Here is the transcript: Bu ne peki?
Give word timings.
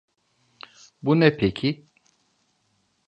Bu 1.03 1.19
ne 1.19 1.37
peki? 1.37 1.85